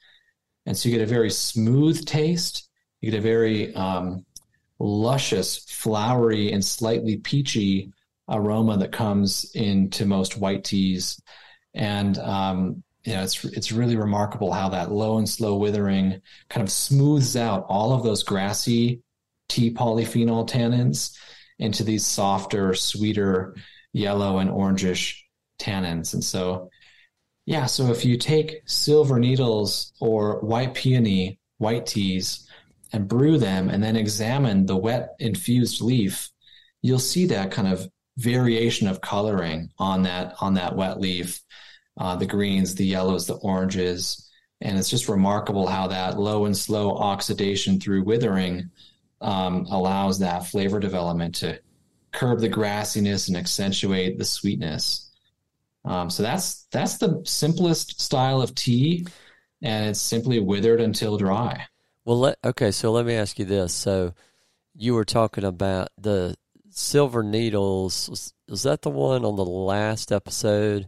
[0.66, 2.70] And so you get a very smooth taste.
[3.02, 4.26] You get a very um,
[4.80, 7.92] luscious, flowery, and slightly peachy
[8.30, 11.22] aroma that comes into most white teas.
[11.74, 16.64] And um, you know, it's it's really remarkable how that low and slow withering kind
[16.64, 19.02] of smooths out all of those grassy
[19.50, 21.16] tea polyphenol tannins
[21.60, 23.56] into these softer, sweeter
[23.94, 25.18] yellow and orangish
[25.60, 26.14] tannins.
[26.14, 26.70] And so
[27.46, 32.48] Yeah, so if you take silver needles or white peony, white teas,
[32.94, 36.30] and brew them and then examine the wet infused leaf,
[36.82, 41.42] you'll see that kind of variation of coloring on that on that wet leaf,
[41.98, 44.30] uh, the greens, the yellows, the oranges,
[44.62, 48.70] and it's just remarkable how that low and slow oxidation through withering
[49.22, 51.60] um, allows that flavor development to
[52.12, 55.12] curb the grassiness and accentuate the sweetness.
[55.86, 59.06] Um, so that's that's the simplest style of tea,
[59.62, 61.66] and it's simply withered until dry.
[62.06, 62.72] Well, let, okay.
[62.72, 63.74] So let me ask you this.
[63.74, 64.14] So
[64.76, 66.36] you were talking about the
[66.70, 68.10] silver needles.
[68.10, 70.88] Was, was that the one on the last episode?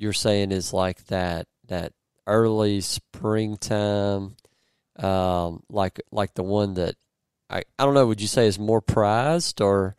[0.00, 1.92] You're saying is like that that
[2.26, 4.34] early springtime,
[4.98, 6.94] um, like like the one that
[7.50, 8.06] I I don't know.
[8.06, 9.96] Would you say is more prized or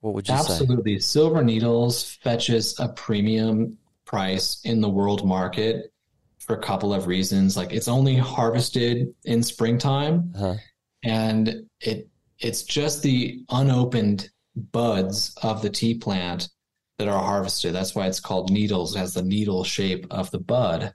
[0.00, 0.56] what would you Absolutely.
[0.56, 0.62] say?
[0.64, 5.94] Absolutely, silver needles fetches a premium price in the world market
[6.38, 7.56] for a couple of reasons.
[7.56, 10.56] Like it's only harvested in springtime, uh-huh.
[11.04, 12.06] and it
[12.38, 16.50] it's just the unopened buds of the tea plant
[17.00, 17.74] that are harvested.
[17.74, 18.94] That's why it's called needles.
[18.94, 20.92] It has the needle shape of the bud,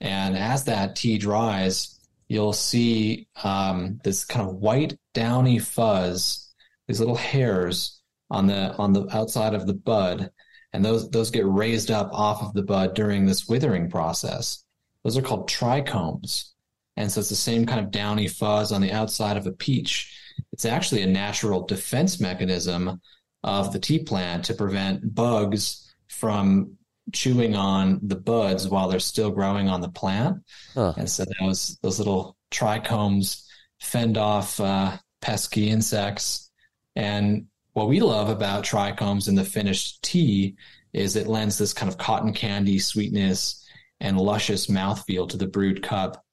[0.00, 6.54] and as that tea dries, you'll see um, this kind of white downy fuzz,
[6.86, 8.00] these little hairs
[8.30, 10.30] on the on the outside of the bud,
[10.72, 14.64] and those those get raised up off of the bud during this withering process.
[15.02, 16.50] Those are called trichomes.
[16.96, 20.16] And so it's the same kind of downy fuzz on the outside of a peach.
[20.52, 23.00] It's actually a natural defense mechanism
[23.44, 26.76] of the tea plant to prevent bugs from
[27.12, 30.38] chewing on the buds while they're still growing on the plant.
[30.74, 30.94] Huh.
[30.96, 33.46] And so those those little trichomes
[33.80, 36.50] fend off uh, pesky insects.
[36.94, 40.56] And what we love about trichomes in the finished tea
[40.92, 43.66] is it lends this kind of cotton candy sweetness
[44.00, 46.24] and luscious mouthfeel to the brewed cup.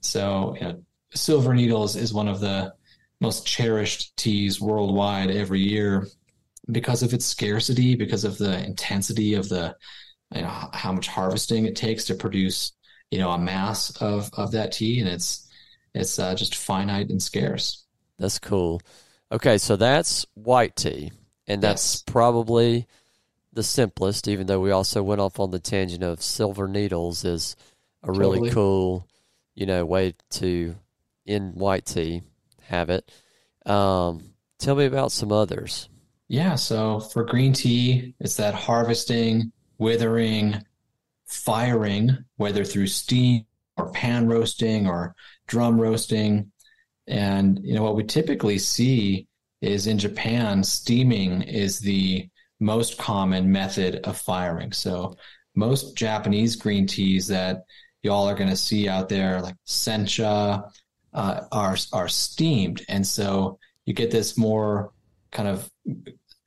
[0.00, 2.72] So, you know, Silver Needles is one of the
[3.20, 6.06] most cherished teas worldwide every year
[6.70, 9.76] because of its scarcity, because of the intensity of the,
[10.34, 12.72] you know, how much harvesting it takes to produce,
[13.10, 15.48] you know, a mass of of that tea, and it's
[15.94, 17.84] it's uh, just finite and scarce.
[18.18, 18.80] That's cool.
[19.30, 21.12] Okay, so that's white tea,
[21.46, 22.02] and that's yes.
[22.06, 22.86] probably
[23.52, 27.56] the simplest, even though we also went off on the tangent of silver needles is
[28.02, 28.38] a totally.
[28.38, 29.08] really cool,
[29.54, 30.76] you know, way to
[31.24, 32.22] in white tea
[32.62, 33.10] have it.
[33.64, 35.88] Um, tell me about some others.
[36.28, 40.62] Yeah, so for green tea, it's that harvesting, withering,
[41.26, 45.14] firing, whether through steam or pan roasting or
[45.46, 46.50] drum roasting.
[47.06, 49.28] And you know what we typically see
[49.60, 54.72] is in Japan, steaming is the most common method of firing.
[54.72, 55.16] So
[55.54, 57.64] most Japanese green teas that
[58.02, 60.70] y'all are going to see out there, like sencha,
[61.12, 64.92] uh, are are steamed, and so you get this more
[65.30, 65.70] kind of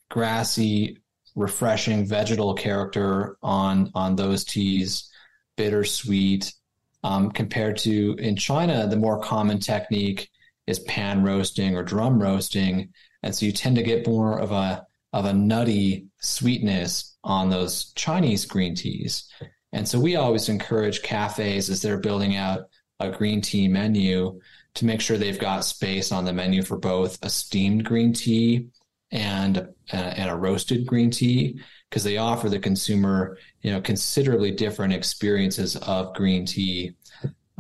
[0.10, 0.98] grassy,
[1.36, 5.10] refreshing vegetal character on on those teas,
[5.58, 6.54] bittersweet.
[7.02, 10.30] Um, compared to in China, the more common technique
[10.68, 12.90] is pan roasting or drum roasting,
[13.24, 17.92] and so you tend to get more of a of a nutty sweetness on those
[17.94, 19.30] Chinese green teas.
[19.72, 24.40] And so we always encourage cafes as they're building out a green tea menu
[24.76, 28.68] to make sure they've got space on the menu for both a steamed green tea
[29.12, 34.52] and uh, and a roasted green tea because they offer the consumer you know considerably
[34.52, 36.94] different experiences of green tea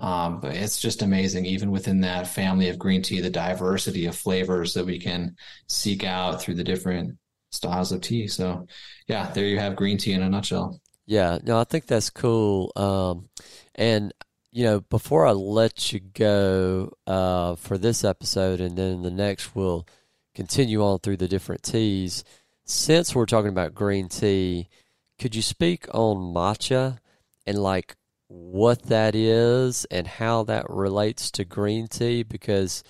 [0.02, 4.15] um, but it's just amazing, even within that family of green tea, the diversity of
[4.15, 5.36] flavors that we can
[5.67, 7.17] seek out through the different
[7.52, 8.28] styles of tea.
[8.28, 8.67] So,
[9.08, 10.80] yeah, there you have green tea in a nutshell.
[11.06, 12.72] Yeah, no, I think that's cool.
[12.78, 13.30] Um,
[13.76, 14.13] and
[14.52, 19.56] you know, before I let you go uh, for this episode, and then the next
[19.56, 19.88] we'll
[20.34, 22.24] continue on through the different teas.
[22.66, 24.70] Since we're talking about green tea,
[25.18, 27.00] could you speak on matcha
[27.46, 27.96] and like
[28.28, 32.24] what that is and how that relates to green tea?
[32.24, 32.84] Because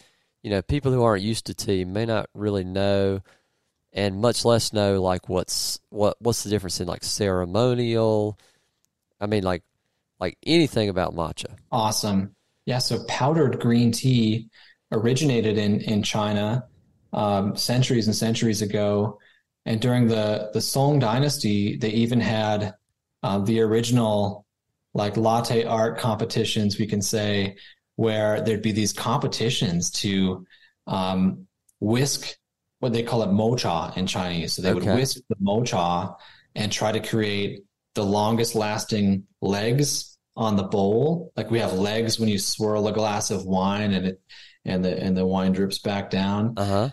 [0.43, 3.21] you know, people who aren't used to tea may not really know
[3.93, 8.37] and much less know like what's what what's the difference in like ceremonial
[9.19, 9.63] i mean like
[10.19, 14.49] like anything about matcha awesome yeah so powdered green tea
[14.91, 16.63] originated in in china
[17.11, 19.17] um, centuries and centuries ago
[19.65, 22.73] and during the the song dynasty they even had
[23.23, 24.45] uh, the original
[24.93, 27.55] like latte art competitions we can say
[27.95, 30.45] where there'd be these competitions to
[30.87, 31.47] um,
[31.79, 32.37] whisk
[32.79, 34.53] what they call it mocha in Chinese.
[34.53, 34.87] So they okay.
[34.87, 36.15] would whisk the mocha
[36.55, 37.63] and try to create
[37.95, 41.31] the longest lasting legs on the bowl.
[41.35, 44.21] Like we have legs when you swirl a glass of wine and it
[44.65, 46.53] and the and the wine drips back down.
[46.57, 46.89] Uh-huh.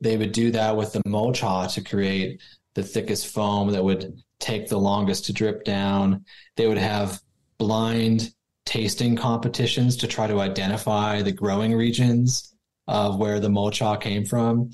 [0.00, 2.42] They would do that with the mocha to create
[2.74, 6.24] the thickest foam that would take the longest to drip down.
[6.56, 7.20] They would have
[7.58, 8.32] blind
[8.64, 12.54] tasting competitions to try to identify the growing regions
[12.88, 14.70] of where the mocha came from.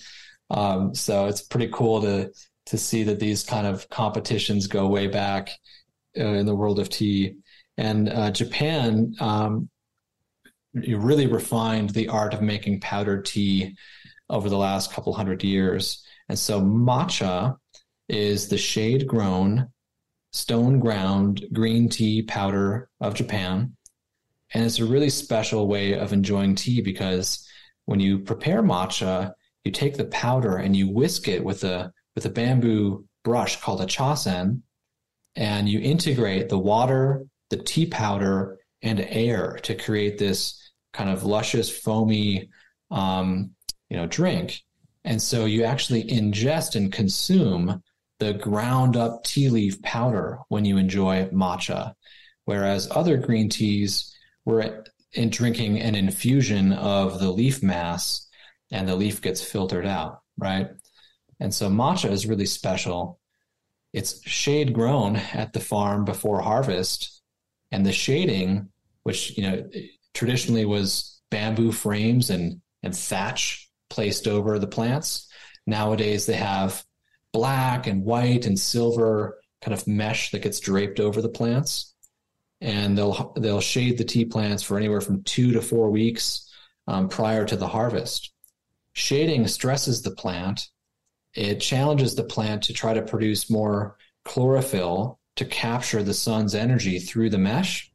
[0.51, 2.33] Um, so it's pretty cool to
[2.69, 5.51] to see that these kind of competitions go way back
[6.19, 7.35] uh, in the world of tea.
[7.77, 9.69] And uh, Japan um,
[10.75, 13.77] really refined the art of making powdered tea
[14.29, 16.05] over the last couple hundred years.
[16.29, 17.57] And so matcha
[18.09, 19.69] is the shade grown,
[20.33, 23.75] stone ground green tea powder of Japan.
[24.53, 27.47] And it's a really special way of enjoying tea because
[27.87, 29.33] when you prepare matcha,
[29.65, 33.81] you take the powder and you whisk it with a with a bamboo brush called
[33.81, 34.61] a chasen,
[35.37, 40.61] and you integrate the water, the tea powder, and air to create this
[40.93, 42.51] kind of luscious, foamy,
[42.91, 43.53] um,
[43.89, 44.61] you know, drink.
[45.05, 47.85] And so you actually ingest and consume
[48.19, 51.95] the ground up tea leaf powder when you enjoy matcha,
[52.47, 54.13] whereas other green teas
[54.45, 58.27] were in drinking an infusion of the leaf mass
[58.73, 60.67] and the leaf gets filtered out, right?
[61.41, 63.21] And so matcha is really special.
[63.93, 67.23] It's shade grown at the farm before harvest,
[67.71, 68.69] and the shading,
[69.03, 69.69] which you know
[70.15, 75.29] traditionally was bamboo frames and and thatch placed over the plants.
[75.67, 76.85] Nowadays they have
[77.33, 81.95] black and white and silver kind of mesh that gets draped over the plants,
[82.61, 86.53] and they'll they'll shade the tea plants for anywhere from two to four weeks
[86.87, 88.33] um, prior to the harvest.
[88.93, 90.69] Shading stresses the plant
[91.39, 96.99] it challenges the plant to try to produce more chlorophyll to capture the sun's energy
[96.99, 97.93] through the mesh.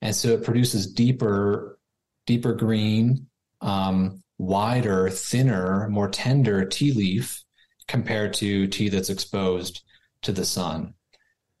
[0.00, 1.80] And so it produces deeper,
[2.26, 3.26] deeper green,
[3.60, 7.42] um, wider, thinner, more tender tea leaf
[7.88, 9.82] compared to tea that's exposed
[10.22, 10.94] to the sun.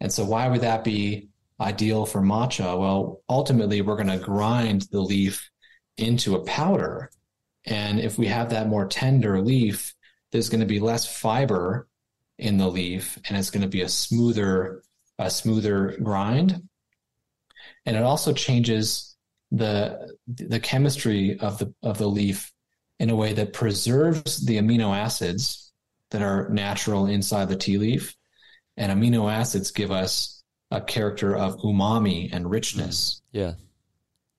[0.00, 1.28] And so, why would that be
[1.60, 2.78] ideal for matcha?
[2.78, 5.50] Well, ultimately, we're going to grind the leaf
[5.96, 7.10] into a powder.
[7.66, 9.92] And if we have that more tender leaf,
[10.32, 11.88] there's going to be less fiber
[12.38, 14.82] in the leaf and it's going to be a smoother
[15.20, 16.62] a smoother grind.
[17.84, 19.16] And it also changes
[19.52, 22.52] the the chemistry of the of the leaf
[22.98, 25.72] in a way that preserves the amino acids
[26.10, 28.16] that are natural inside the tea leaf.
[28.76, 33.22] And amino acids give us a character of umami and richness.
[33.34, 33.54] Mm, yeah.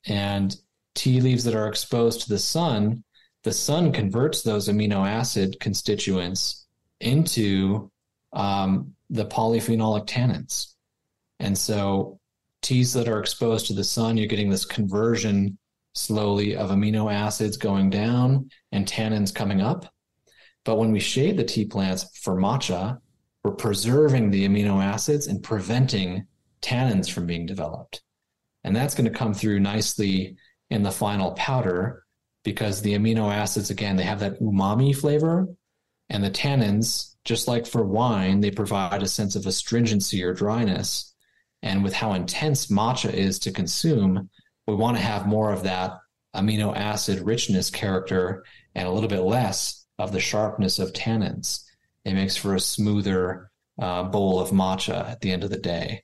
[0.07, 0.55] And
[0.95, 3.03] tea leaves that are exposed to the sun
[3.43, 6.67] the sun converts those amino acid constituents
[6.99, 7.89] into
[8.33, 10.73] um, the polyphenolic tannins.
[11.39, 12.19] And so
[12.61, 15.57] teas that are exposed to the sun, you're getting this conversion
[15.93, 19.91] slowly of amino acids going down and tannins coming up.
[20.63, 22.99] But when we shade the tea plants for matcha,
[23.43, 26.27] we're preserving the amino acids and preventing
[26.61, 28.03] tannins from being developed.
[28.63, 30.35] And that's going to come through nicely
[30.69, 32.03] in the final powder
[32.43, 35.47] because the amino acids, again, they have that umami flavor,
[36.09, 41.13] and the tannins, just like for wine, they provide a sense of astringency or dryness.
[41.61, 44.29] And with how intense matcha is to consume,
[44.67, 45.99] we want to have more of that
[46.35, 48.43] amino acid richness character
[48.75, 51.63] and a little bit less of the sharpness of tannins.
[52.03, 56.03] It makes for a smoother uh, bowl of matcha at the end of the day.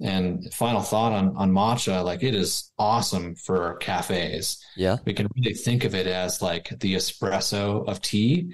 [0.00, 4.64] And final thought on, on matcha, like it is awesome for cafes.
[4.76, 4.98] Yeah.
[5.04, 8.52] We can really think of it as like the espresso of tea.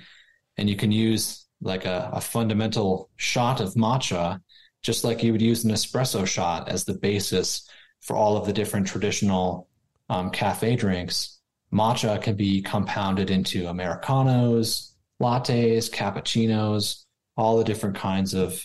[0.56, 4.40] And you can use like a, a fundamental shot of matcha,
[4.82, 7.68] just like you would use an espresso shot as the basis
[8.00, 9.68] for all of the different traditional
[10.08, 11.40] um, cafe drinks.
[11.72, 17.04] Matcha can be compounded into Americanos, lattes, cappuccinos,
[17.36, 18.64] all the different kinds of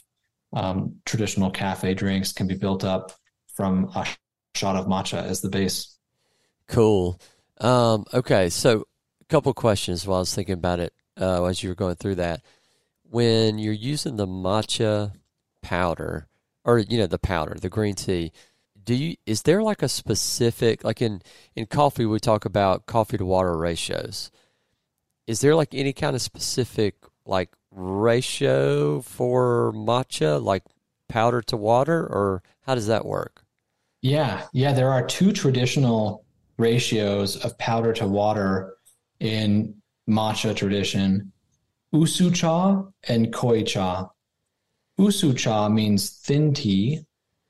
[0.53, 3.11] um, traditional cafe drinks can be built up
[3.53, 4.05] from a
[4.55, 5.95] shot of matcha as the base.
[6.67, 7.19] Cool.
[7.59, 8.85] Um, okay, so
[9.21, 12.15] a couple questions while I was thinking about it uh, as you were going through
[12.15, 12.41] that.
[13.03, 15.13] When you're using the matcha
[15.61, 16.27] powder,
[16.63, 18.31] or you know the powder, the green tea,
[18.83, 21.21] do you is there like a specific like in
[21.55, 24.31] in coffee we talk about coffee to water ratios?
[25.27, 26.95] Is there like any kind of specific
[27.25, 27.49] like
[27.79, 30.63] ratio for matcha, like
[31.07, 33.43] powder to water, or how does that work?
[34.01, 36.25] Yeah, yeah, there are two traditional
[36.57, 38.75] ratios of powder to water
[39.19, 39.75] in
[40.09, 41.31] matcha tradition
[41.91, 44.09] usu cha and koi cha.
[44.97, 47.01] Usu cha means thin tea,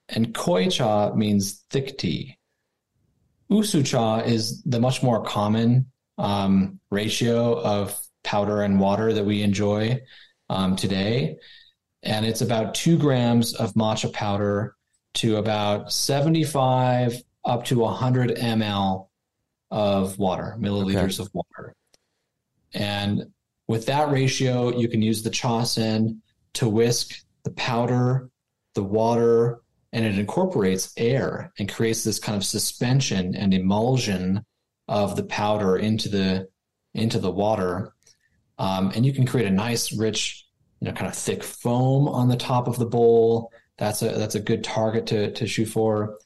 [0.10, 2.38] and koi cha means thick tea.
[3.50, 8.00] Usu cha is the much more common um, ratio of
[8.30, 10.00] powder and water that we enjoy
[10.52, 11.36] um, today.
[12.04, 14.76] And it's about two grams of matcha powder
[15.16, 19.08] to about 75 up to 100 ml
[19.72, 21.24] of water, milliliters okay.
[21.24, 21.74] of water.
[22.72, 23.32] And
[23.68, 26.22] with that ratio, you can use the cha sen
[26.54, 28.30] to whisk the powder,
[28.76, 29.62] the water,
[29.92, 34.46] and it incorporates air and creates this kind of suspension and emulsion
[34.88, 36.48] of the powder into the
[36.94, 37.94] into the water.
[38.60, 40.45] Um, and you can create a nice, rich,
[40.80, 43.51] you know, kind of thick foam on the top of the bowl.
[43.78, 46.18] That's a that's a good target to to shoot for,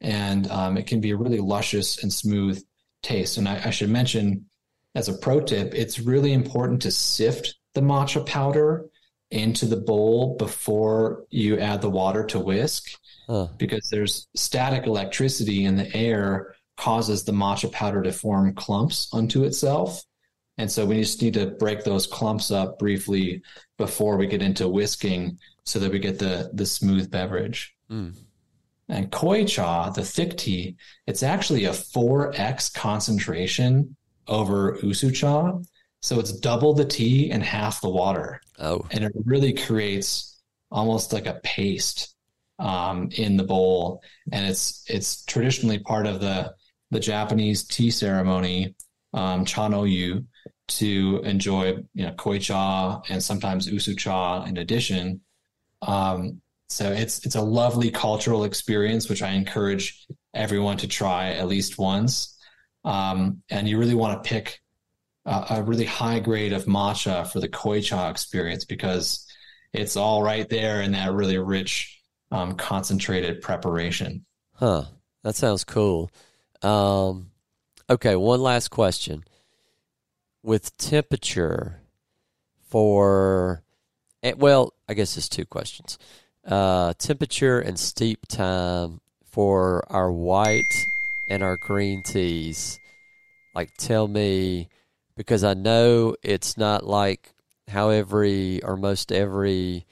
[0.00, 2.62] and um, it can be a really luscious and smooth
[3.02, 3.36] taste.
[3.36, 4.46] And I, I should mention,
[4.94, 8.86] as a pro tip, it's really important to sift the matcha powder
[9.30, 12.90] into the bowl before you add the water to whisk
[13.26, 13.48] huh.
[13.56, 19.44] because there's static electricity in the air causes the matcha powder to form clumps unto
[19.44, 20.02] itself
[20.58, 23.42] and so we just need to break those clumps up briefly
[23.78, 28.14] before we get into whisking so that we get the the smooth beverage mm.
[28.88, 30.76] and koi cha the thick tea
[31.06, 33.96] it's actually a 4x concentration
[34.28, 35.58] over usu cha
[36.02, 38.40] so it's double the tea and half the water.
[38.58, 38.84] Oh.
[38.90, 40.40] And it really creates
[40.70, 42.14] almost like a paste
[42.58, 44.02] um, in the bowl.
[44.32, 46.54] And it's it's traditionally part of the
[46.90, 48.74] the Japanese tea ceremony,
[49.14, 50.26] um, cha no yu,
[50.68, 55.20] to enjoy you know koi cha and sometimes usu cha in addition.
[55.82, 61.48] Um, so it's it's a lovely cultural experience, which I encourage everyone to try at
[61.48, 62.38] least once.
[62.84, 64.60] Um, and you really want to pick
[65.26, 69.26] a, a really high grade of matcha for the koi cha experience because
[69.72, 72.00] it's all right there in that really rich,
[72.30, 74.24] um, concentrated preparation.
[74.54, 74.84] Huh.
[75.22, 76.10] That sounds cool.
[76.62, 77.30] Um,
[77.88, 79.24] okay, one last question.
[80.42, 81.80] With temperature
[82.68, 83.62] for,
[84.22, 85.98] eh, well, I guess it's two questions.
[86.44, 90.74] Uh, temperature and steep time for our white
[91.28, 92.80] and our green teas.
[93.54, 94.68] Like, tell me
[95.16, 97.32] because I know it's not like
[97.68, 99.86] how every or most every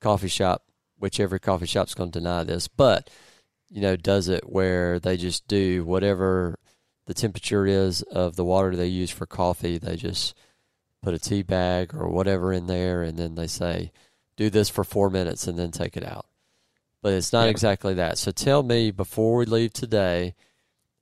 [0.00, 0.64] coffee shop,
[0.98, 3.08] which every coffee shop's going to deny this, but
[3.70, 6.58] you know, does it where they just do whatever
[7.06, 9.78] the temperature is of the water they use for coffee.
[9.78, 10.34] They just
[11.02, 13.92] put a tea bag or whatever in there, and then they say,
[14.36, 16.26] "Do this for four minutes and then take it out."
[17.02, 18.18] But it's not exactly that.
[18.18, 20.34] So tell me before we leave today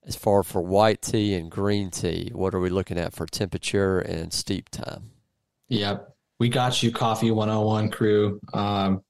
[0.05, 3.99] as far for white tea and green tea, what are we looking at for temperature
[4.01, 5.11] and steep time?
[5.69, 6.17] Yep.
[6.39, 8.41] We got you, Coffee 101 crew.
[8.55, 9.03] Um,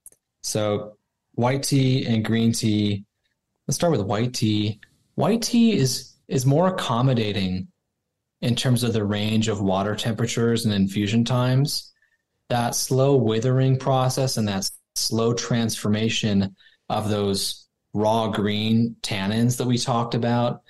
[0.43, 0.97] so,
[1.35, 3.05] white tea and green tea.
[3.69, 4.81] Let's start with white tea.
[5.15, 7.69] White tea is is more accommodating
[8.41, 11.93] in terms of the range of water temperatures and infusion times.
[12.49, 16.57] That slow withering process and that slow transformation
[16.89, 20.63] of those raw green tannins that we talked about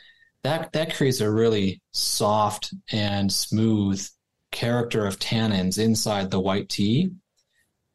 [0.43, 4.07] that that creates a really soft and smooth
[4.51, 7.11] character of tannins inside the white tea.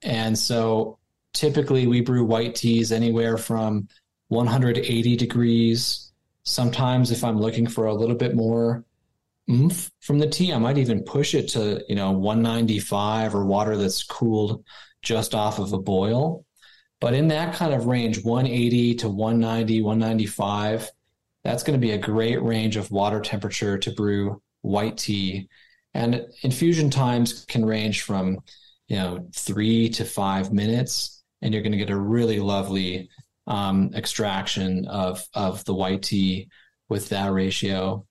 [0.03, 0.99] And so
[1.33, 3.87] typically we brew white teas anywhere from
[4.27, 6.04] 180 degrees.
[6.45, 8.85] Sometimes if I'm looking for a little bit more
[9.49, 13.77] oomph from the tea, I might even push it to, you know, 195 or water
[13.77, 14.63] that's cooled
[15.01, 16.45] just off of a boil.
[16.99, 20.89] But in that kind of range, 180 to 190, 195,
[21.43, 25.47] that's going to be a great range of water temperature to brew white tea.
[25.93, 28.39] And infusion times can range from,
[28.87, 33.09] you know, three to five minutes, and you're going to get a really lovely
[33.47, 36.49] um, extraction of of the white tea
[36.89, 38.05] with that ratio.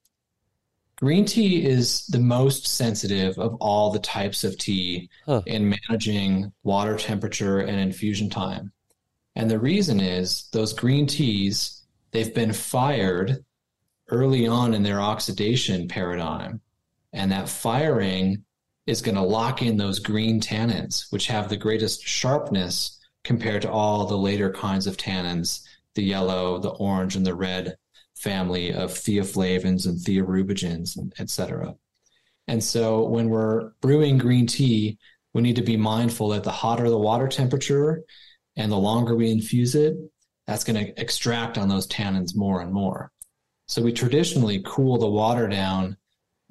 [0.97, 5.43] Green tea is the most sensitive of all the types of tea huh.
[5.45, 8.73] in managing water temperature and infusion time.
[9.35, 11.83] And the reason is those green teas
[12.13, 13.45] they've been fired
[14.09, 16.61] early on in their oxidation paradigm.
[17.13, 18.45] And that firing
[18.87, 22.94] is going to lock in those green tannins, which have the greatest sharpness
[23.25, 25.63] compared to all the later kinds of tannins,
[25.95, 27.77] the yellow, the orange, and the red
[28.15, 31.75] family of theaflavins and thearubigens, et cetera.
[32.47, 34.99] And so when we're brewing green tea,
[35.33, 38.05] we need to be mindful that the hotter the water temperature
[38.57, 39.97] and the longer we infuse it,
[40.47, 43.11] that's going to extract on those tannins more and more.
[43.67, 45.97] So we traditionally cool the water down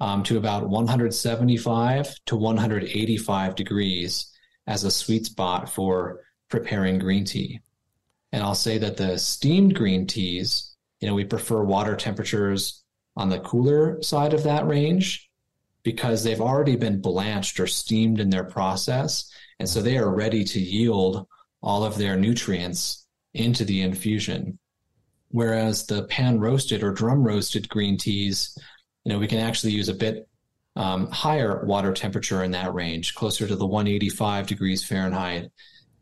[0.00, 4.30] um, to about 175 to 185 degrees
[4.66, 6.20] as a sweet spot for
[6.54, 7.60] preparing green tea.
[8.30, 12.84] And I'll say that the steamed green teas, you know, we prefer water temperatures
[13.16, 15.28] on the cooler side of that range
[15.82, 19.32] because they've already been blanched or steamed in their process.
[19.58, 21.26] And so they are ready to yield
[21.60, 24.56] all of their nutrients into the infusion.
[25.30, 28.56] Whereas the pan roasted or drum roasted green teas,
[29.04, 30.28] you know, we can actually use a bit
[30.76, 35.50] um, higher water temperature in that range, closer to the 185 degrees Fahrenheit,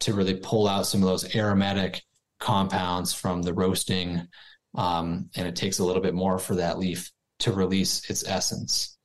[0.03, 2.03] to really pull out some of those aromatic
[2.39, 4.27] compounds from the roasting.
[4.75, 8.97] Um, and it takes a little bit more for that leaf to release its essence.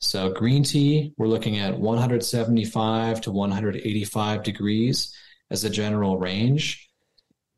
[0.00, 5.14] So, green tea, we're looking at 175 to 185 degrees
[5.50, 6.88] as a general range.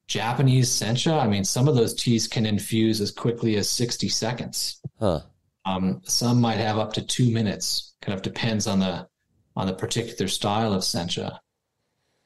[0.09, 4.81] Japanese sencha, I mean, some of those teas can infuse as quickly as 60 seconds.
[5.01, 5.23] Huh.
[5.65, 7.95] Um, some might have up to two minutes.
[8.01, 9.09] Kind of depends on the
[9.57, 11.39] on the particular style of sencha.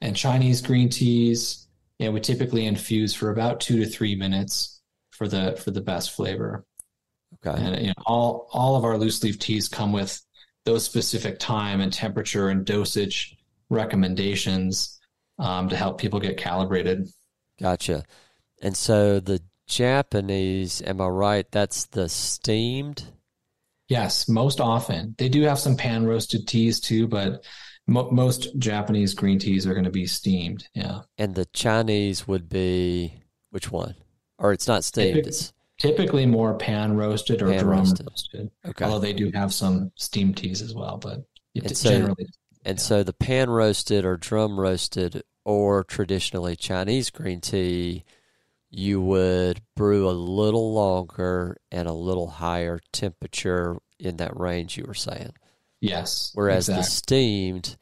[0.01, 1.67] And Chinese green teas,
[1.99, 4.81] you know, we typically infuse for about two to three minutes
[5.11, 6.65] for the for the best flavor.
[7.45, 7.61] Okay.
[7.61, 10.19] And you know, all all of our loose leaf teas come with
[10.65, 13.37] those specific time and temperature and dosage
[13.69, 14.99] recommendations
[15.39, 17.07] um, to help people get calibrated.
[17.59, 18.03] Gotcha.
[18.61, 21.51] And so the Japanese, am I right?
[21.51, 23.03] That's the steamed.
[23.87, 27.43] Yes, most often they do have some pan roasted teas too, but
[27.91, 30.67] mo- most Japanese green teas are going to be steamed.
[30.73, 31.01] Yeah.
[31.17, 33.13] And the Chinese would be
[33.51, 33.95] which one?
[34.39, 35.15] Or it's not steamed.
[35.15, 38.07] Typic- It's Typically more pan roasted or Pan drum roasted.
[38.09, 38.51] roasted.
[38.67, 38.85] okay.
[38.85, 41.23] Although they do have some steamed teas as well, but
[41.55, 42.27] And so- generally
[42.63, 42.83] And Yeah.
[42.83, 48.03] so the pan roasted or drum roasted or traditionally Chinese green tea,
[48.69, 54.85] you would brew a little longer and a little higher temperature in that range you
[54.85, 55.33] were saying.
[55.81, 56.31] Yes.
[56.33, 57.77] Whereas the steamed,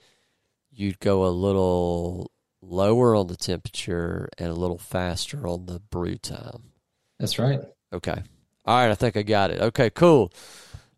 [0.72, 2.32] you'd go a little
[2.62, 6.72] lower on the temperature and a little faster on the brew time.
[7.20, 7.60] that's right.
[7.94, 8.22] Okay.
[8.66, 9.62] All right, I think I got it.
[9.62, 10.32] Okay, cool.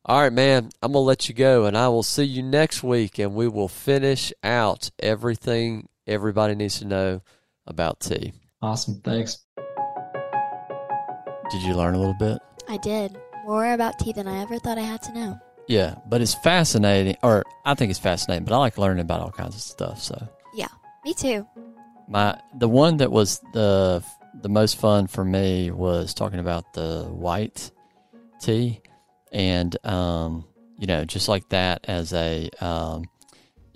[0.04, 2.84] All right, man, I'm going to let you go and I will see you next
[2.84, 7.22] week and we will finish out everything everybody needs to know
[7.68, 8.34] about tea.
[8.62, 8.99] Awesome.
[9.02, 9.45] Thanks.
[11.52, 12.39] Did you learn a little bit?
[12.68, 13.18] I did.
[13.45, 15.39] More about tea than I ever thought I had to know.
[15.72, 18.44] Yeah, but it's fascinating, or I think it's fascinating.
[18.44, 20.02] But I like learning about all kinds of stuff.
[20.02, 20.68] So yeah,
[21.06, 21.48] Me too.
[22.10, 24.04] my the one that was the
[24.42, 27.72] the most fun for me was talking about the white
[28.42, 28.82] tea,
[29.32, 30.44] and um,
[30.78, 33.06] you know, just like that as a um,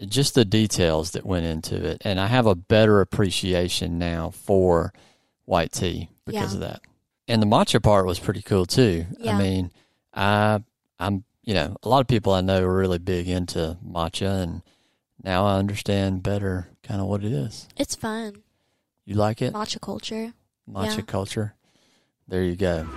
[0.06, 4.92] just the details that went into it, and I have a better appreciation now for
[5.46, 6.56] white tea because Yeah.
[6.56, 6.82] of that.
[7.30, 9.06] And the matcha part was pretty cool too.
[9.20, 9.32] Yeah.
[9.36, 9.72] I mean,
[10.14, 10.62] I
[11.00, 14.62] I'm you know a lot of people I know are really big into matcha, and
[15.24, 17.68] now I understand better kind of what it is.
[17.78, 18.44] It's fun.
[19.06, 19.54] You like it?
[19.54, 20.34] Matcha culture.
[20.70, 21.02] Matcha Yeah.
[21.04, 21.54] culture.
[22.28, 22.88] There you go.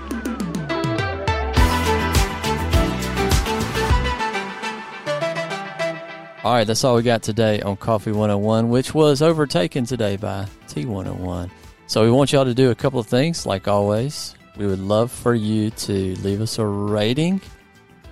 [6.44, 10.46] All right, that's all we got today on Coffee 101, which was overtaken today by
[10.68, 11.50] T101.
[11.88, 14.34] So we want y'all to do a couple of things, like always.
[14.56, 15.92] We would love for you to
[16.22, 17.40] leave us a rating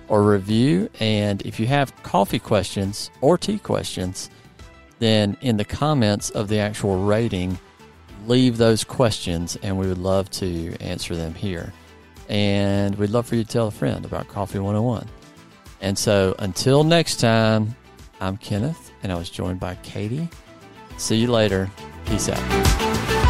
[0.07, 0.89] or review.
[0.99, 4.29] And if you have coffee questions or tea questions,
[4.99, 7.57] then in the comments of the actual rating,
[8.25, 11.71] leave those questions and we would love to answer them here.
[12.29, 15.07] And we'd love for you to tell a friend about Coffee 101.
[15.81, 17.75] And so until next time,
[18.19, 20.27] I'm Kenneth and I was joined by Katie.
[20.97, 21.69] See you later.
[22.05, 23.26] Peace out.